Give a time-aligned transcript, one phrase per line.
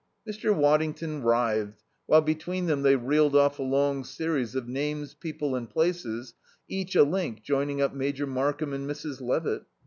[0.27, 0.51] Mr.
[0.51, 5.69] Waddington writhed, while between them they reeled off a long series of names, people and
[5.69, 6.33] places,
[6.67, 9.21] each a link joining up Major Markham and Mrs.
[9.21, 9.61] Levitt.